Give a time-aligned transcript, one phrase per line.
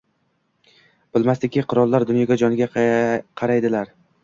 [1.17, 2.71] Bilmasdiki, qirollar dunyoga jo‘ngina
[3.45, 3.97] qaraydilar